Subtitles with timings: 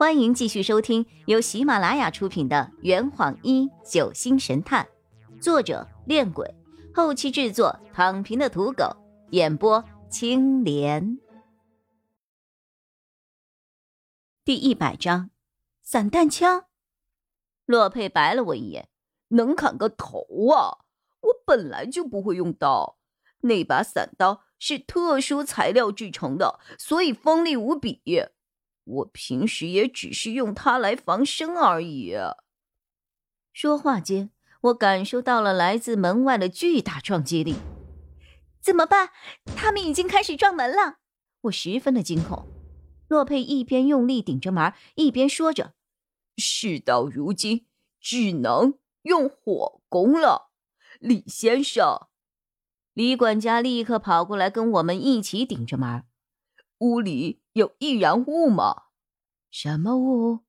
[0.00, 4.88] 欢迎继续收听由喜马拉雅出品的《圆谎一九星神探》，
[5.42, 6.54] 作者：恋鬼，
[6.94, 8.96] 后期制作：躺平的土狗，
[9.32, 11.18] 演播：青莲。
[14.42, 15.28] 第一百章，
[15.82, 16.64] 散弹枪。
[17.66, 18.88] 洛佩白了我一眼
[19.28, 20.80] ：“能砍个头啊！
[21.20, 22.96] 我本来就不会用刀，
[23.42, 28.00] 那把散刀是特殊材料制成的，所以锋利无比。”
[28.90, 32.14] 我平时也只是用它来防身而已。
[33.52, 34.30] 说话间，
[34.62, 37.56] 我感受到了来自门外的巨大撞击力。
[38.60, 39.10] 怎么办？
[39.56, 40.98] 他们已经开始撞门了！
[41.42, 42.46] 我十分的惊恐。
[43.08, 45.74] 洛佩一边用力顶着门，一边说着
[46.36, 47.66] ：“事到如今，
[48.00, 50.50] 只能用火攻了。”
[51.00, 52.08] 李先生，
[52.92, 56.04] 李管家立刻跑过来跟我们一起顶着门。
[56.80, 58.84] 屋里有易燃物吗？
[59.50, 60.40] 什么物？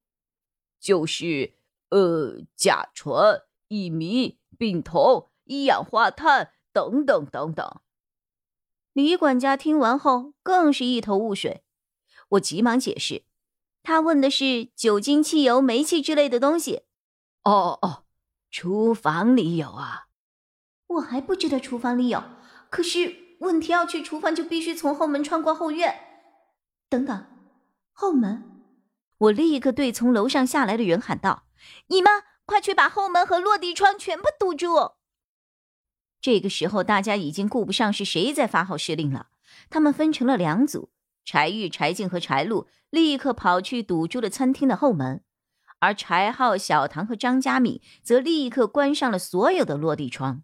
[0.79, 1.53] 就是
[1.89, 7.81] 呃，甲醇、乙醚、丙酮、一氧化碳等等等等。
[8.93, 11.63] 李管家听完后更是一头雾水。
[12.29, 13.23] 我急忙解释，
[13.83, 16.83] 他问的是酒精、汽油、煤气之类的东西。
[17.43, 18.03] 哦哦，
[18.49, 20.07] 厨房里有啊。
[20.87, 22.23] 我还不知道厨房里有，
[22.69, 26.10] 可是问题要去厨房就必须从后门穿过后院。
[26.91, 27.25] 等等，
[27.93, 28.43] 后门！
[29.17, 31.45] 我立刻对从楼上下来的人喊道
[31.87, 32.11] ：“你们
[32.45, 34.67] 快去把后门和落地窗全部堵住！”
[36.19, 39.29] 这个时候，大家已经顾不上是谁在发号施令了。
[39.69, 40.91] 他们分成了两组，
[41.23, 45.23] 柴玉、柴静和柴露立刻跑去堵住了餐厅的后门，
[45.79, 50.43] 而柴浩、小唐和张佳敏则立刻关上了所有的落地窗。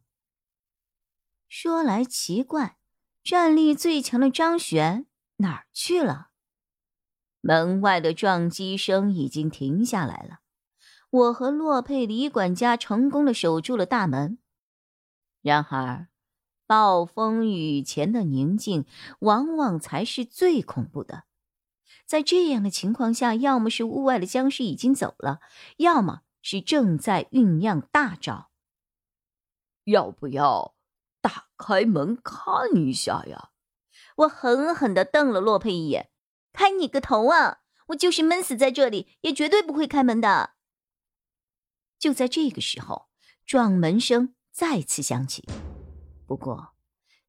[1.50, 2.78] 说来奇怪，
[3.22, 6.27] 战力最强的张璇哪儿去了？
[7.48, 10.40] 门外的撞击声已经停下来了，
[11.10, 14.38] 我和洛佩李管家成功的守住了大门。
[15.42, 16.10] 然而，
[16.66, 18.84] 暴风雨前的宁静
[19.20, 21.24] 往往才是最恐怖的。
[22.06, 25.40] 在这样的情况下，要么是屋外的僵尸已经走了，
[25.78, 28.50] 要么是正在酝酿大招。
[29.86, 30.76] 要不要
[31.22, 33.52] 打开门看一下呀？
[34.18, 36.10] 我狠狠的瞪了洛佩一眼。
[36.58, 37.60] 开你个头啊！
[37.90, 40.56] 我就是闷死在这里，也绝对不会开门的。
[42.00, 43.10] 就在这个时候，
[43.46, 45.48] 撞门声再次响起，
[46.26, 46.74] 不过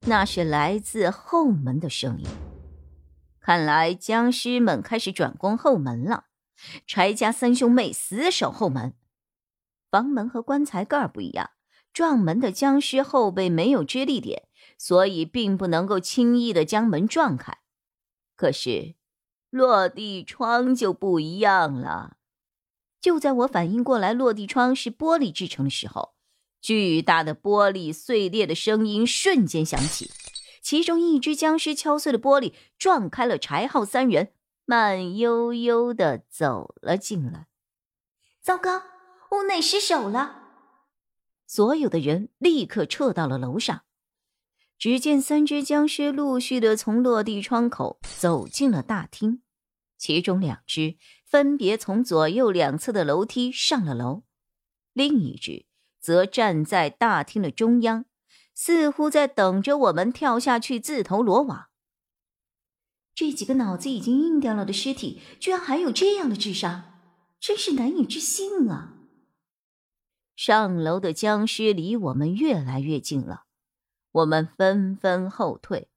[0.07, 2.27] 那是来自后门的声音。
[3.39, 6.29] 看来僵尸们开始转攻后门了。
[6.87, 8.95] 柴家三兄妹死守后门，
[9.91, 11.51] 房门和棺材盖不一样，
[11.93, 17.59] 撞门的僵尸后背没有支力点，所以并不能够轻易的将门撞开。
[18.35, 18.97] 可是。
[19.51, 22.17] 落地窗就不一样了。
[23.01, 26.15] 就在我反应过来落地窗是玻璃制成的时候，
[26.61, 30.11] 巨大的玻璃碎裂的声音瞬间响起。
[30.61, 34.33] 其中一只僵尸敲碎了玻璃，撞开了柴浩三人，
[34.67, 37.47] 慢悠悠的走了进来。
[38.43, 38.83] 糟糕，
[39.31, 40.43] 屋内失守了！
[41.47, 43.83] 所有的人立刻撤到了楼上。
[44.79, 49.43] 只见三只僵尸陆续的从落地窗口走进了大厅，
[49.97, 50.97] 其中两只
[51.27, 54.23] 分别从左右两侧的楼梯上了楼，
[54.93, 55.67] 另一只
[55.99, 58.05] 则站在大厅的中央，
[58.55, 61.67] 似乎在等着我们跳下去自投罗网。
[63.17, 67.01] 这几个脑子已经硬掉了的尸体，居然还有这样的智商，
[67.41, 68.95] 真是难以置信啊！
[70.37, 73.47] 上楼的僵尸离我们越来越近了。
[74.13, 75.89] 我们纷纷后退，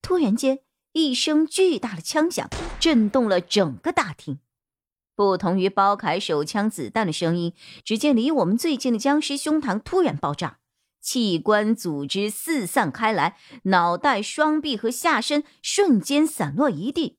[0.00, 0.60] 突然间，
[0.92, 2.48] 一声巨大的枪响
[2.78, 4.40] 震动了整个大厅。
[5.14, 7.52] 不同于包凯手枪子弹的声音，
[7.84, 10.60] 只见离我们最近的僵尸胸膛突然爆炸，
[11.00, 17.18] 器官组织四散开来，脑袋、双臂和下身瞬间散落一地。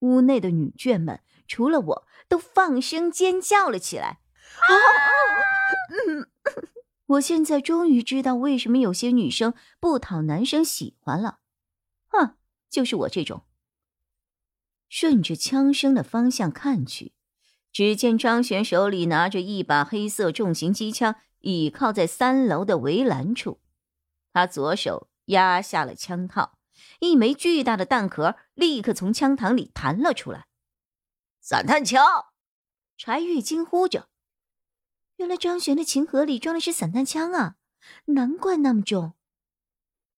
[0.00, 4.20] 屋内的女眷们除了我都放声尖叫了起来。
[4.58, 4.74] 啊！
[6.08, 6.31] 嗯。
[7.12, 11.40] 我现在终于知道为什么有些女生不讨男生喜欢了，
[12.08, 12.36] 哼，
[12.70, 13.44] 就是我这种。
[14.88, 17.12] 顺着枪声的方向看去，
[17.72, 23.60] 只见张璇手里拿着一把黑色重型机枪，倚靠在三楼的围栏处。
[24.32, 26.58] 他左手压下了枪套，
[27.00, 30.46] 一枚巨大的弹壳立刻从枪膛里弹了出来。
[31.40, 32.02] 散弹枪！
[32.96, 34.08] 柴玉惊呼着。
[35.22, 37.54] 原来张璇的琴盒里装的是散弹枪啊，
[38.06, 39.12] 难怪那么重。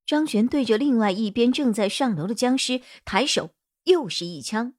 [0.06, 3.51] 张璇对着另外一边正在上楼的僵尸抬手，
[3.83, 4.73] 又是一枪，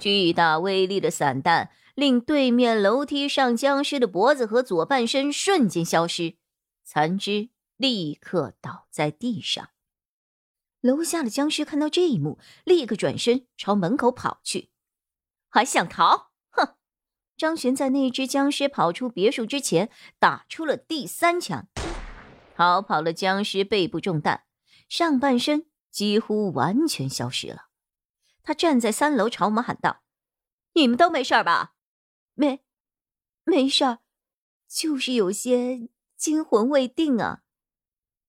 [0.00, 6.34] 巨大威力的散弹令对面楼梯上僵尸的脖子和左半身瞬间消失，
[6.82, 9.68] 残肢立刻倒在地上。
[10.80, 14.70] 楼下的僵尸看到这一幕，立刻转身朝门口跑去。
[15.48, 16.31] 还想逃？
[17.42, 19.90] 张璇在那只僵尸跑出别墅之前，
[20.20, 21.66] 打出了第三枪。
[22.54, 24.44] 逃跑了僵尸背部中弹，
[24.88, 27.64] 上半身几乎完全消失了。
[28.44, 30.04] 他站在三楼，朝我们喊道
[30.74, 31.72] ：“你们都没事吧
[32.34, 32.62] ？”“没，
[33.42, 33.98] 没事儿，
[34.68, 37.40] 就是有些惊魂未定啊。”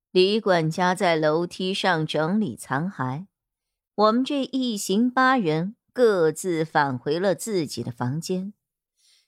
[0.09, 3.27] 李管家在楼梯上整理残骸。
[3.93, 8.53] 我们这一行八人各自返回了自己的房间。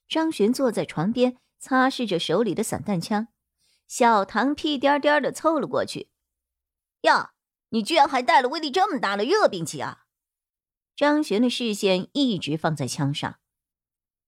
[0.07, 3.27] 张璇坐在床边，擦拭着手里的散弹枪。
[3.87, 6.09] 小唐屁颠颠的凑了过去
[7.01, 7.33] ：“呀，
[7.69, 10.05] 你居然还带了威力这么大的热兵器啊！”
[10.95, 13.39] 张璇的视线一直放在枪上，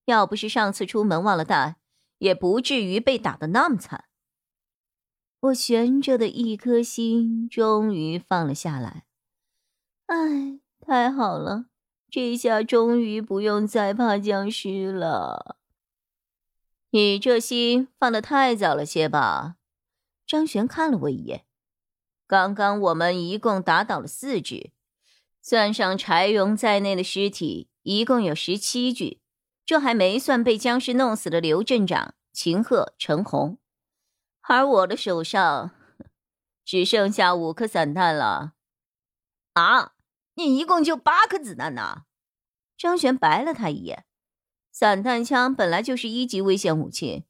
[0.06, 1.78] 要不是上次出门忘了带，
[2.18, 4.06] 也不至于被打的那么惨。
[5.40, 9.06] 我悬着的一颗心终于放了下来，
[10.08, 11.68] 哎，太好了，
[12.10, 15.58] 这下终于不用再怕僵尸了。
[16.90, 19.56] 你这心放的太早了些吧？
[20.26, 21.46] 张璇看了我一眼。
[22.26, 24.72] 刚刚我们一共打倒了四只，
[25.42, 29.22] 算上柴荣在内的尸体，一共有十七具，
[29.66, 33.58] 这还没算被僵尸弄死的刘镇长、秦鹤、陈红。
[34.42, 35.72] 而我的手上
[36.64, 38.54] 只剩下五颗散弹了，
[39.54, 39.94] 啊！
[40.36, 42.04] 你一共就八颗子弹呢？
[42.78, 44.06] 张璇白了他一眼。
[44.80, 47.26] 散弹枪本来就是一级危险武器，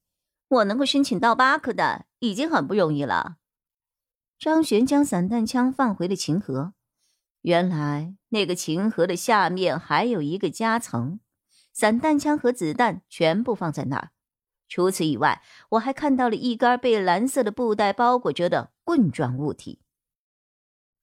[0.50, 3.38] 我能够申请到八颗弹已经很不容易了。
[4.38, 6.74] 张璇将散弹枪放回了琴盒，
[7.44, 11.22] 原来那个琴盒的下面还有一个夹层，
[11.72, 14.12] 散弹枪和子弹全部放在那儿。
[14.68, 19.80] 除此以外，我还看到了一根被蓝色的布袋包裹着的棍状物体。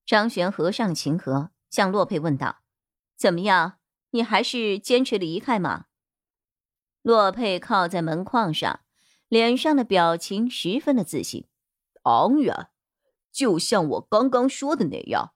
[0.05, 2.59] 张璇合上琴盒，向洛佩问道
[3.17, 3.79] ：“怎么样？
[4.11, 5.87] 你还是坚持离开吗？”
[7.05, 8.81] 洛佩靠在门框上，
[9.29, 11.47] 脸上的表情十分的自信
[12.03, 12.71] ：“当然，
[13.31, 15.35] 就像我刚刚说的那样，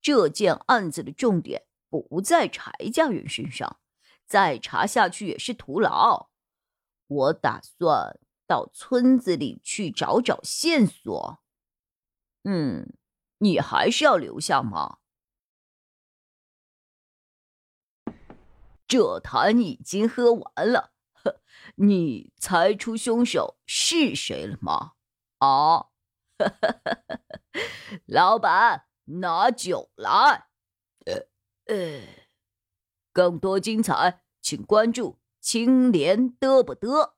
[0.00, 3.78] 这件案子的重点不在柴家人身上，
[4.26, 6.30] 再查下去也是徒劳。”
[7.06, 11.38] 我打算到村子里去找找线索。
[12.42, 12.92] 嗯，
[13.38, 14.98] 你还是要留下吗？
[18.88, 20.93] 这坛已经喝完了，
[21.76, 24.92] 你猜出凶手是谁了吗？
[25.38, 25.86] 啊，
[28.06, 30.48] 老板，拿酒来。
[31.06, 31.26] 呃
[31.66, 32.00] 呃，
[33.12, 35.18] 更多精彩，请关注。
[35.40, 37.13] 青莲得不得？